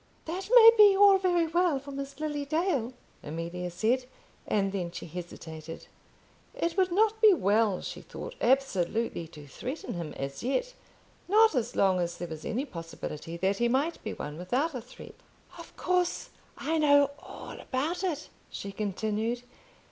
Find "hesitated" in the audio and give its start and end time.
5.05-5.85